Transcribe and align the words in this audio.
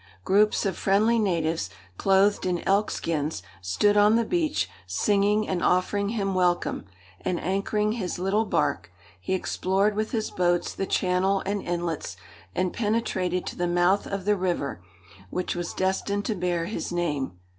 Groups 0.23 0.65
of 0.65 0.75
friendly 0.75 1.19
natives, 1.19 1.69
clothed 1.95 2.43
in 2.47 2.67
elk 2.67 2.89
skins, 2.89 3.43
stood 3.61 3.95
on 3.95 4.15
the 4.15 4.25
beach, 4.25 4.67
singing, 4.87 5.47
and 5.47 5.61
offering 5.63 6.09
him 6.09 6.33
welcome, 6.33 6.85
and, 7.23 7.39
anchoring 7.39 7.91
his 7.91 8.17
little 8.17 8.45
bark, 8.45 8.91
he 9.19 9.35
explored 9.35 9.95
with 9.95 10.09
his 10.09 10.31
boats 10.31 10.73
the 10.73 10.87
channel 10.87 11.43
and 11.45 11.61
inlets, 11.61 12.17
and 12.55 12.73
penetrated 12.73 13.45
to 13.45 13.55
the 13.55 13.67
mouth 13.67 14.07
of 14.07 14.25
the 14.25 14.35
river 14.35 14.81
which 15.29 15.55
was 15.55 15.71
destined 15.71 16.25
to 16.25 16.33
bear 16.33 16.65
his 16.65 16.91
name. 16.91 17.33